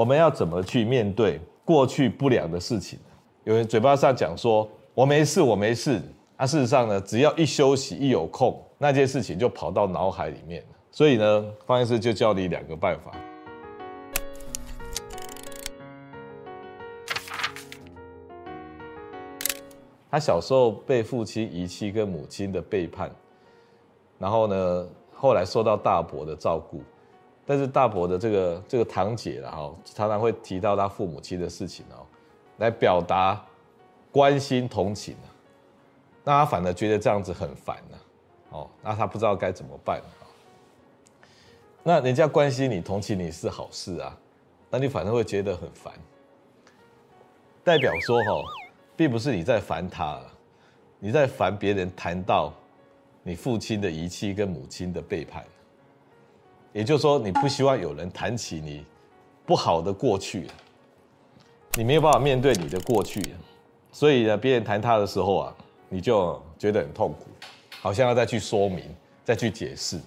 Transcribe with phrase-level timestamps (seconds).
[0.00, 2.98] 我们要怎么去面对过去不良的事情？
[3.44, 6.00] 有人嘴巴上讲说“我没事，我没事”，
[6.38, 10.64] 啊，事实上呢，只要一休息、一有空，那件事情就跑到脑海里面。
[10.90, 13.12] 所以呢，方医师就教你两个办法。
[20.10, 23.14] 他小时候被父亲遗弃跟母亲的背叛，
[24.18, 26.82] 然后呢，后来受到大伯的照顾，
[27.50, 32.06] 但是大伯的这个这个堂姐然后常常会提到他父母亲的事情哦，
[32.58, 33.44] 来表达
[34.12, 35.16] 关心同情，
[36.22, 37.98] 那他反而觉得这样子很烦呢，
[38.50, 40.00] 哦，那他不知道该怎么办。
[41.82, 44.16] 那人家关心你、同情你是好事啊，
[44.70, 45.92] 那你反而会觉得很烦，
[47.64, 48.44] 代表说哈。
[48.96, 50.20] 并不是你在烦他，
[51.00, 52.52] 你在烦别人谈到
[53.24, 55.42] 你父亲的遗弃跟母亲的背叛，
[56.72, 58.84] 也就是说，你不希望有人谈起你
[59.44, 60.46] 不好的过去，
[61.74, 63.20] 你没有办法面对你的过去，
[63.90, 65.54] 所以呢，别人谈他的时候啊，
[65.88, 67.26] 你就觉得很痛苦，
[67.80, 68.84] 好像要再去说明、
[69.24, 69.98] 再去解释。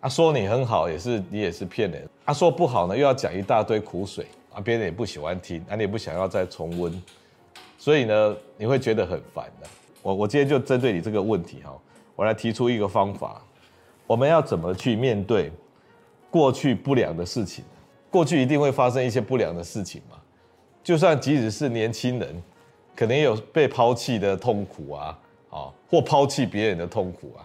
[0.00, 7.02] 他说你很好，也是你也是骗人；他说不好呢，又要讲一大堆苦水啊，别人也不喜欢听，啊，你也不想要再重温。
[7.78, 9.68] 所以呢，你会觉得很烦的。
[10.02, 11.76] 我我今天就针对你这个问题哈，
[12.14, 13.42] 我来提出一个方法。
[14.06, 15.50] 我们要怎么去面对
[16.32, 17.62] 过去不良的事情？
[18.10, 20.16] 过去一定会发生一些不良的事情嘛。
[20.82, 22.42] 就算即使是年轻人，
[22.96, 25.18] 可能也有被抛弃的痛苦啊，
[25.50, 27.44] 啊，或抛弃别人的痛苦啊。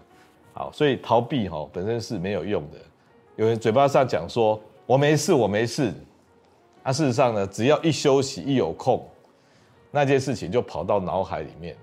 [0.54, 2.78] 好，所以逃避哈本身是没有用的。
[3.36, 5.94] 有人嘴巴上讲说我没事，我没事，
[6.82, 9.06] 啊，事实上呢，只要一休息，一有空。
[9.92, 11.76] 那件事情就跑到脑海里面，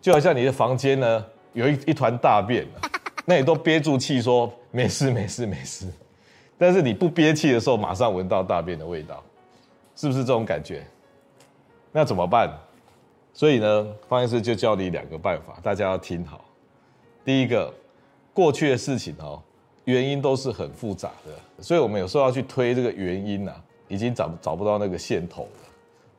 [0.00, 2.66] 就好像你的房间呢有一一团大便，
[3.24, 5.86] 那你都憋住气说没事没事没事，
[6.56, 9.22] 但是你不憋气的时候，马上闻到大便的味道，
[9.96, 10.86] 是不是这种感觉？
[11.92, 12.50] 那怎么办？
[13.32, 16.44] 所以呢，方医师就教你两个办法，大家要听好。
[17.24, 17.72] 第一个，
[18.32, 19.42] 过去的事情哦，
[19.84, 25.68] 原因都是很复杂的，所以我们有时候要去推这个原因啊，已经找找不到那个线头了。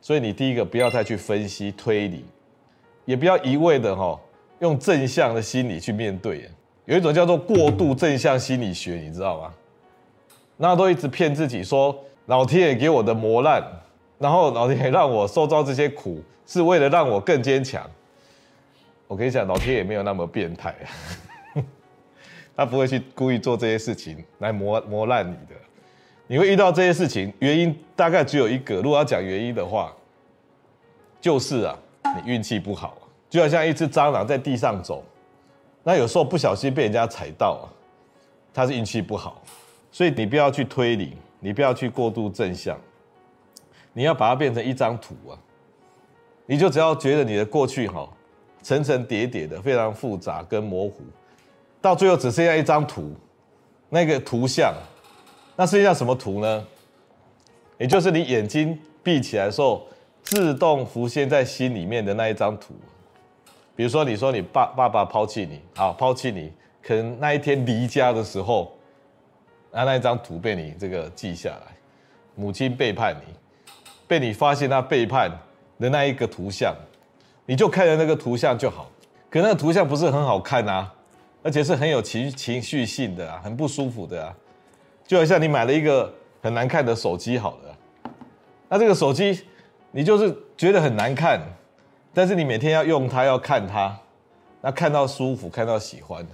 [0.02, 2.26] 所以你第一个不要再去分析推理，
[3.06, 4.20] 也不要一味的哈
[4.60, 6.50] 用正向的心理去面对。
[6.86, 9.54] 有一种叫做过度正向心理学，你知道吗？
[10.58, 11.96] 那都一直骗自己说
[12.28, 13.64] 老天爷给我的磨难，
[14.18, 17.86] 然后老天爷让我受到这些苦，是为了让我更坚强。
[19.08, 20.74] 我跟你讲，老天爷没有那么变态，
[22.56, 25.56] 他不会去故意做这些事情来磨磨烂你的。
[26.28, 28.78] 你会遇到这些事情，原因大概只有一个。
[28.78, 29.94] 如果要讲原因的话，
[31.22, 31.78] 就是啊，
[32.16, 32.98] 你运气不好，
[33.30, 35.04] 就好像一只蟑螂在地上走，
[35.84, 37.70] 那有时候不小心被人家踩到啊，
[38.52, 39.40] 它是运气不好。
[39.96, 42.78] 所以你不要去推理，你不要去过度正向，
[43.94, 45.40] 你要把它变成一张图啊。
[46.46, 48.06] 你就只要觉得你的过去哈，
[48.62, 51.02] 层层叠叠的，非常复杂跟模糊，
[51.80, 53.16] 到最后只剩下一张图，
[53.88, 54.74] 那个图像。
[55.56, 56.68] 那剩下什么图呢？
[57.78, 59.88] 也就是你眼睛闭起来的时候，
[60.24, 62.74] 自动浮现在心里面的那一张图。
[63.78, 66.52] 比如说，你说你爸爸爸抛弃你，好，抛弃你，
[66.84, 68.75] 可能那一天离家的时候，
[69.76, 71.76] 那那一张图被你这个记下来。
[72.34, 73.34] 母亲背叛你，
[74.08, 75.30] 被你发现他背叛
[75.78, 76.74] 的那一个图像，
[77.46, 78.90] 你就看着那个图像就好。
[79.30, 80.94] 可那个图像不是很好看啊，
[81.44, 84.34] 而且是很有情情绪性的啊，很不舒服的啊。
[85.06, 87.78] 就好像你买了一个很难看的手机，好了，
[88.70, 89.44] 那这个手机
[89.92, 91.42] 你就是觉得很难看，
[92.14, 93.94] 但是你每天要用它，要看它，
[94.62, 96.26] 那看到舒服，看到喜欢，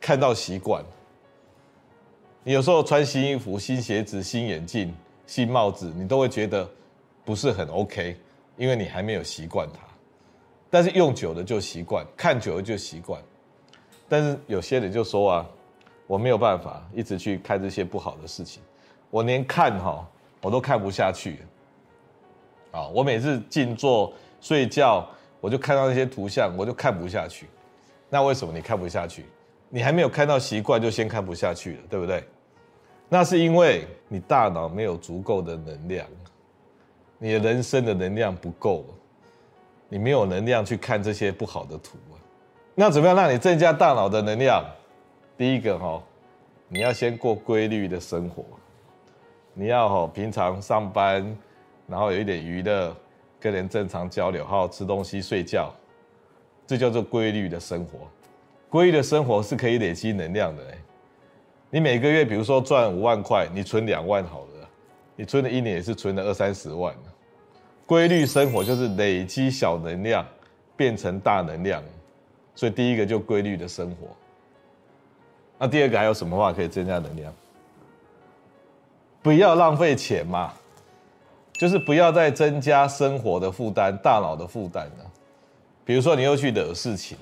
[0.00, 0.84] 看到习惯。
[2.46, 4.94] 你有时候穿新衣服、新鞋子、新眼镜、
[5.26, 6.70] 新帽子，你都会觉得
[7.24, 8.16] 不是很 OK，
[8.56, 9.80] 因为你还没有习惯它。
[10.70, 13.20] 但是用久了就习惯，看久了就习惯。
[14.08, 15.46] 但是有些人就说啊。
[16.06, 18.62] 我没有办法一直去看这些不好的事情，
[19.10, 20.08] 我连看哈
[20.40, 21.40] 我都看不下去。
[22.70, 25.04] 啊，我每次静坐睡觉，
[25.40, 27.48] 我就看到那些图像，我就看不下去。
[28.08, 29.26] 那为什么你看不下去？
[29.68, 32.22] 你还没有看到习惯，就先看不下去了，对不对？
[33.08, 36.06] 那是因为你大脑没有足够的能量，
[37.18, 38.84] 你的人生的能量不够，
[39.88, 41.96] 你没有能量去看这些不好的图。
[42.74, 44.62] 那怎么样让你增加大脑的能量？
[45.38, 46.02] 第一个哈，
[46.68, 48.44] 你要先过规律的生活，
[49.54, 51.36] 你要哈平常上班，
[51.86, 52.94] 然后有一点娱乐，
[53.38, 55.72] 跟人正常交流，好好吃东西、睡觉，
[56.66, 58.00] 这叫做规律的生活。
[58.68, 60.62] 规律的生活是可以累积能量的。
[61.70, 64.68] 你每个月比如说赚五万块，你存两万好了，
[65.16, 66.94] 你存了一年也是存了二三十万。
[67.84, 70.26] 规律生活就是累积小能量
[70.76, 71.82] 变成大能量，
[72.54, 74.08] 所以第一个就规律的生活。
[75.58, 77.32] 那第二个还有什么话可以增加能量？
[79.22, 80.52] 不要浪费钱嘛，
[81.54, 85.10] 就是不要再增加生活的负担、大脑的负担了。
[85.84, 87.16] 比如说，你又去惹事情，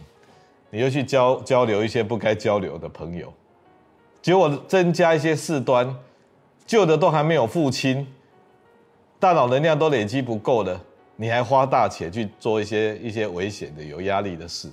[0.70, 3.32] 你又去交交流一些不该交流的朋友，
[4.24, 5.94] 结果增加一些事端，
[6.64, 8.06] 旧的都还没有付清。
[9.20, 10.80] 大脑能量都累积不够了，
[11.14, 14.70] 你还花大钱去做一些一些危险的、有压力的事，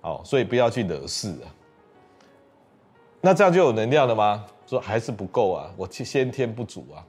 [0.00, 1.50] 好，所以不要去惹事啊。
[3.20, 4.46] 那这样就有能量了吗？
[4.68, 7.02] 说还是不够啊，我先天不足啊。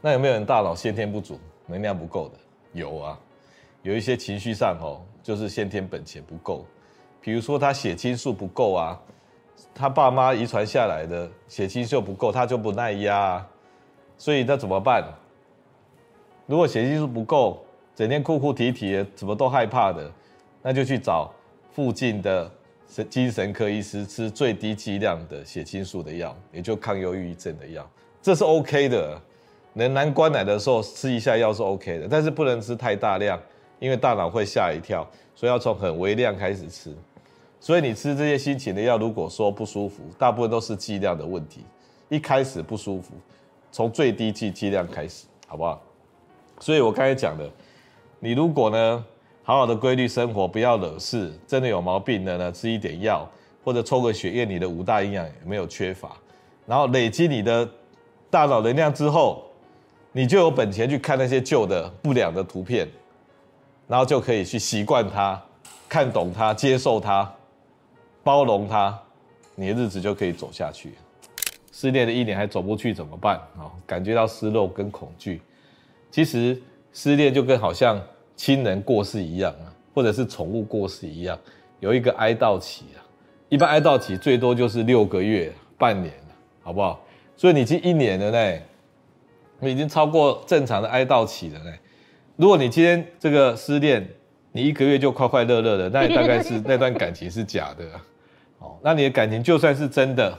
[0.00, 2.38] 那有没有人大脑先天不足、能量不够的？
[2.72, 3.20] 有啊，
[3.82, 6.64] 有一些情绪上哦，就是先天本钱不够，
[7.20, 8.98] 比如说他血清素不够啊，
[9.74, 13.48] 他爸妈遗传下来的血清素不够，他就不耐压啊。
[14.16, 15.04] 所以那怎么办？
[16.46, 17.64] 如果血清素不够，
[17.94, 20.10] 整天哭哭啼啼的，怎么都害怕的，
[20.62, 21.32] 那就去找
[21.72, 22.50] 附近的
[22.88, 27.88] 神精神科医师吃最低剂量的血清素的药，也就抗忧郁症的药，
[28.22, 29.20] 这是 OK 的。
[29.76, 33.36] 能难关奶的时候吃一下药是 OK 的，但是不能吃太大量，
[33.80, 35.04] 因为大脑会吓一跳，
[35.34, 36.94] 所以要从很微量开始吃。
[37.64, 41.64] 所以你吃这些心情的药，如果说不舒服，大部分都是剂量的问题，
[42.10, 43.14] 一开始不舒服。
[43.72, 45.80] 从最低剂剂量开始，好不好？
[46.60, 47.50] 所以我刚才讲的，
[48.20, 49.02] 你如果呢，
[49.42, 53.26] 好好的规律生活，不要惹事，真的有毛病的呢，吃一点药，
[53.64, 56.14] 或者抽个血验你的五大营养有没有缺乏，
[56.66, 57.66] 然后累积你的
[58.28, 59.42] 大脑能量之后，
[60.12, 62.86] 你就有本钱去看那些旧的不良的图片，
[63.88, 65.42] 然后就可以去习惯它，
[65.88, 67.34] 看懂它，接受它，
[68.24, 68.98] 包容它，
[69.54, 70.94] 你的日子就可以走下去。
[71.70, 73.36] 失恋的一年还走不去怎么办？
[73.58, 75.42] 啊，感觉到失落跟恐惧。
[76.10, 76.60] 其实
[76.92, 78.00] 失恋就跟好像
[78.36, 81.38] 亲人过世一样啊，或者是宠物过世一样，
[81.80, 83.02] 有一个哀悼期啊。
[83.48, 86.14] 一般哀悼期最多就是六个月、半年，
[86.62, 87.04] 好不好？
[87.36, 88.60] 所以你已经一年了呢，
[89.58, 91.72] 你已经超过正常的哀悼期了呢。
[92.36, 94.08] 如果你今天这个失恋，
[94.52, 97.84] 你一个月就快快乐乐的，那你大概是 那段感情是假的。
[98.64, 100.36] 哦，那你的感情就算是真的。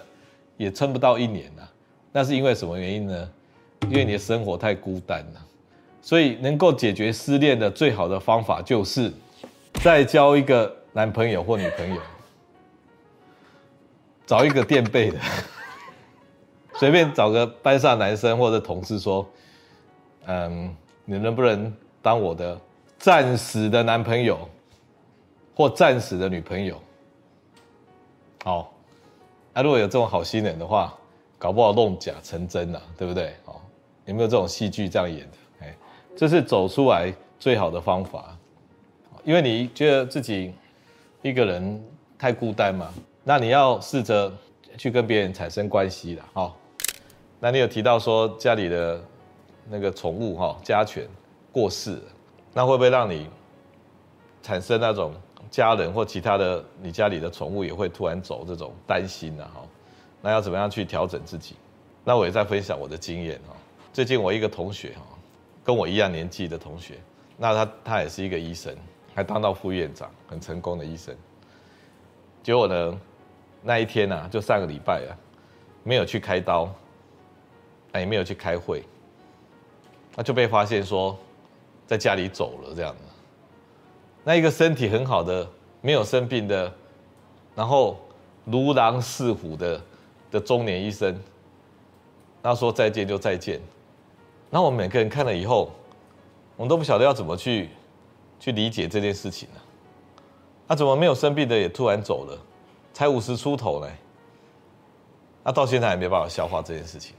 [0.57, 1.69] 也撑不到一年了，
[2.13, 3.29] 那是因为什么原因呢？
[3.89, 5.45] 因为你的生活太孤单了，
[6.01, 9.11] 所以能够解决失恋的最好的方法就是
[9.83, 12.01] 再交一个男朋友或女朋友，
[14.25, 15.19] 找一个垫背的，
[16.79, 19.29] 随便找个班上男生或者同事说，
[20.25, 20.73] 嗯，
[21.03, 21.69] 你能不能
[22.01, 22.57] 当我的
[22.97, 24.49] 暂时的男朋友
[25.53, 26.81] 或暂时的女朋友？
[28.45, 28.71] 好。
[29.57, 30.93] 那、如果有这种好心人的话，
[31.37, 33.33] 搞不好弄假成真了，对不对？
[33.45, 33.55] 哦，
[34.03, 35.37] 有没有这种戏剧这样演的？
[35.61, 35.75] 哎，
[36.15, 38.37] 这是走出来最好的方法，
[39.23, 40.53] 因为你觉得自己
[41.21, 41.81] 一个人
[42.19, 42.93] 太孤单嘛，
[43.23, 44.29] 那你要试着
[44.77, 46.25] 去跟别人产生关系了。
[46.33, 46.57] 好，
[47.39, 49.01] 那你有提到说家里的
[49.69, 51.07] 那个宠物哈家犬
[51.49, 52.03] 过世了，
[52.53, 53.29] 那会不会让你
[54.43, 55.13] 产生那种？
[55.49, 59.61] 家人或其他的，你家里的宠物也会突然走，这种担心啊，哈，
[60.21, 61.55] 那要怎么样去调整自己？
[62.03, 63.55] 那我也在分享我的经验哈。
[63.93, 65.01] 最近我一个同学哈，
[65.63, 66.99] 跟我一样年纪的同学，
[67.37, 68.75] 那他他也是一个医生，
[69.13, 71.15] 还当到副院长，很成功的医生。
[72.43, 72.99] 结果呢，
[73.63, 75.17] 那一天呢，就上个礼拜啊，
[75.83, 76.69] 没有去开刀，
[77.93, 78.83] 也没有去开会，
[80.15, 81.17] 那就被发现说
[81.87, 83.04] 在家里走了这样的。
[84.27, 85.47] 那一个身体很好的、
[85.81, 86.73] 没有生病的，
[87.55, 87.97] 然后
[88.43, 89.79] 如狼似虎的
[90.31, 91.15] 的中年医生，
[92.41, 93.61] 他说再见就再见。
[94.49, 95.71] 那我们每个人看了以后，
[96.57, 97.69] 我们都不晓得要怎么去
[98.39, 99.61] 去理解这件事情呢？
[100.67, 102.35] 他怎么没有生病的也突然走了？
[102.93, 103.91] 才五十出头呢？
[105.43, 107.15] 那到现在还没办法消化这件事情。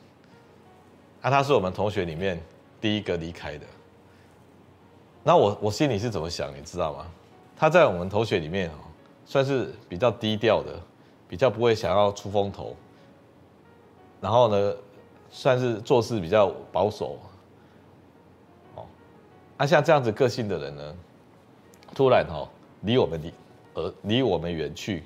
[1.22, 2.42] 那他是我们同学里面
[2.80, 3.66] 第一个离开的。
[5.26, 7.04] 那我我心里是怎么想，你知道吗？
[7.56, 8.74] 他在我们同学里面哦，
[9.24, 10.72] 算是比较低调的，
[11.28, 12.76] 比较不会想要出风头。
[14.20, 14.72] 然后呢，
[15.28, 17.18] 算是做事比较保守。
[18.76, 18.86] 哦，
[19.58, 20.94] 那像这样子个性的人呢，
[21.92, 22.48] 突然哦
[22.82, 23.32] 离我们离
[23.74, 25.02] 呃离我们远去，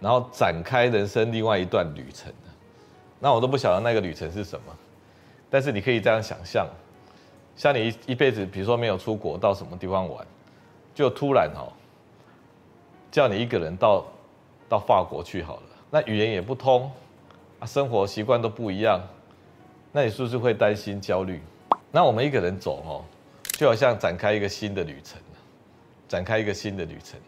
[0.00, 2.30] 然后展开人生另外一段旅程。
[3.18, 4.76] 那我都不晓得那个旅程是什么，
[5.48, 6.68] 但是你可以这样想象。
[7.56, 10.26] 像你一一辈子，比如说没有出国到什么地方玩，
[10.94, 11.72] 就突然哦，
[13.10, 14.04] 叫你一个人到
[14.68, 15.62] 到法国去好了。
[15.90, 16.90] 那语言也不通，
[17.66, 19.00] 生活习惯都不一样，
[19.90, 21.40] 那你是不是会担心、焦虑？
[21.90, 23.04] 那我们一个人走哦，
[23.52, 25.18] 就好像展开一个新的旅程，
[26.06, 27.18] 展开一个新的旅程，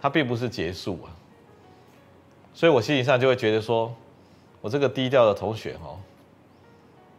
[0.00, 1.12] 它并不是结束啊。
[2.54, 3.94] 所以我心理上就会觉得说，
[4.62, 5.98] 我这个低调的同学哦，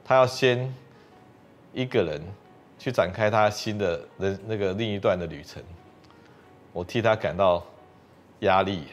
[0.04, 0.74] 他要先
[1.74, 2.22] 一个人
[2.78, 5.62] 去展开他新的人那个另一段的旅程，
[6.74, 7.66] 我替他感到
[8.40, 8.86] 压力，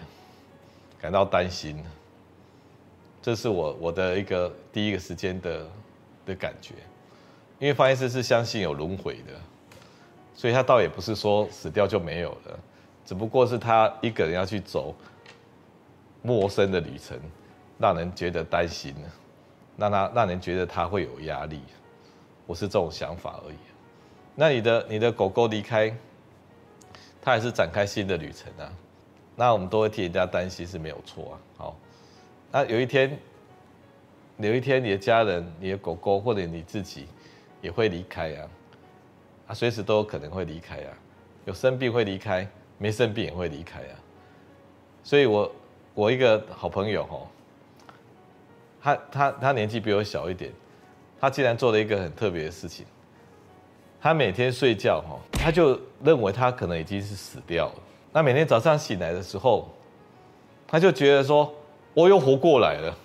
[1.01, 1.83] 感到担心。
[3.21, 5.67] 这是我我的一个第一个时间的
[6.25, 6.75] 的感觉，
[7.59, 9.33] 因为方医师是相信有轮回的，
[10.35, 12.59] 所以他倒也不是说死掉就没有了，
[13.05, 14.95] 只不过是他一个人要去走
[16.23, 17.19] 陌生的旅程，
[17.77, 18.95] 让人觉得担心，
[19.77, 21.61] 让他让人觉得他会有压力，
[22.49, 23.57] 我是这种想法而已。
[24.35, 25.95] 那你的你的狗狗离开，
[27.21, 28.73] 它还是展开新的旅程啊，
[29.37, 31.77] 那我们都会替人家担心是没有错啊，好。
[32.51, 33.19] 那有一天，
[34.39, 37.07] 有一天你的家人、你的狗狗或者你自己
[37.61, 38.49] 也会离开啊，
[39.49, 40.97] 啊，随时都有可能会离开啊。
[41.45, 43.93] 有生病会离开，没生病也会离开啊。
[45.05, 45.53] 所以我
[45.93, 47.29] 我一个好朋友吼，
[48.81, 50.51] 他他他年纪比我小一点，
[51.21, 52.85] 他竟然做了一个很特别的事情。
[54.01, 57.75] 他每天睡觉哈，他就认为他可能已经是死掉了。
[58.13, 59.69] 那每天早上醒来的时候，
[60.67, 61.55] 他就觉得说。
[61.95, 62.97] 我又活过来了，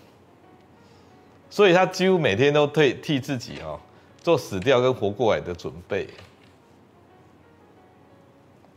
[1.49, 3.79] 所以他几乎每天都替替自己哈
[4.21, 6.07] 做死掉跟活过来的准备。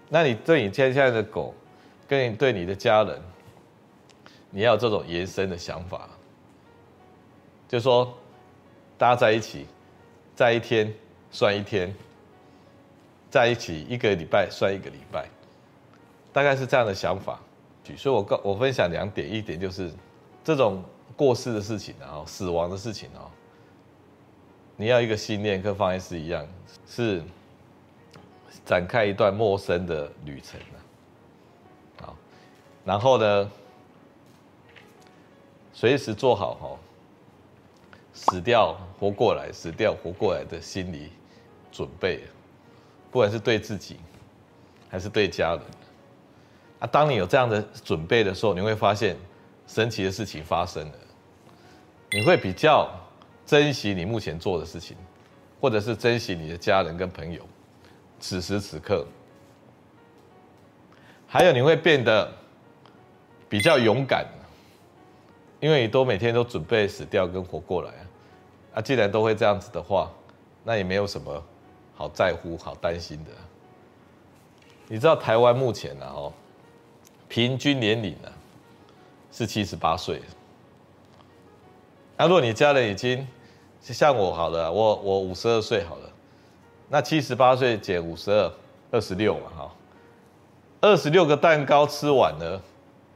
[0.08, 1.52] 那你对你现在的狗，
[2.08, 3.20] 跟你对你的家人，
[4.48, 6.08] 你要有这种延伸的想法，
[7.68, 8.16] 就说
[8.98, 9.66] 大家在一起，
[10.34, 10.92] 在一天
[11.30, 11.94] 算一天，
[13.30, 15.28] 在一起一个礼拜算一个礼拜，
[16.32, 17.40] 大概是这样的想法。
[17.96, 19.92] 所以我告我分享两点，一点就是。
[20.44, 20.80] 这种
[21.16, 23.26] 过世的事情啊，死亡的事情啊，
[24.76, 26.46] 你要一个信念，跟方医师一样，
[26.86, 27.20] 是
[28.64, 30.60] 展开一段陌生的旅程
[32.00, 32.14] 啊。
[32.84, 33.50] 然后呢，
[35.72, 36.78] 随时做好哈，
[38.16, 41.12] 死掉活过来，死掉活过来的心理
[41.70, 42.24] 准备，
[43.12, 43.98] 不管是对自己
[44.88, 45.60] 还是对家人
[46.80, 46.86] 啊。
[46.88, 49.16] 当你有这样的准备的时候，你会发现。
[49.68, 50.94] 神奇的事情发生了，
[52.12, 52.88] 你会比较
[53.44, 54.96] 珍惜你目前做的事情，
[55.60, 57.42] 或者是珍惜你的家人跟朋友，
[58.20, 59.04] 此时此刻。
[61.26, 62.32] 还有你会变得
[63.48, 64.24] 比较勇敢，
[65.58, 68.05] 因为你都每天都准备死掉跟活过来。
[68.76, 70.12] 啊，既然都会这样子的话，
[70.62, 71.42] 那也没有什么
[71.94, 73.30] 好在乎、好担心的。
[74.86, 76.30] 你知道台湾目前呢，哦，
[77.26, 78.28] 平均年龄呢？
[79.32, 80.20] 是七十八岁。
[82.18, 83.26] 那如果你家人已经
[83.80, 86.10] 像我好了，我我五十二岁好了，
[86.90, 88.52] 那七十八岁减五十二，
[88.90, 89.72] 二十六嘛哈，
[90.82, 92.60] 二十六个蛋糕吃完了，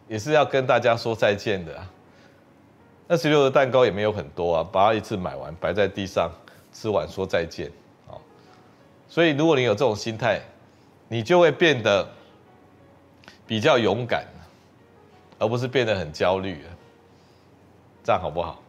[0.09, 1.87] 也是要跟大家说再见的。
[3.11, 6.31] 二十六个蛋糕也没有很多啊，把它一次买完，摆在地上
[6.73, 7.69] 吃完说再见。
[8.07, 8.23] 好，
[9.09, 10.41] 所以如果你有这种心态，
[11.09, 12.09] 你就会变得
[13.47, 14.25] 比较勇敢。
[15.41, 16.63] 而不是变得很焦虑，
[18.05, 18.61] 这样好不好？